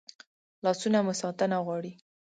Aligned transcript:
لاسونه 0.63 0.99
مو 1.05 1.13
ساتنه 1.21 1.57
غواړي 1.65 1.91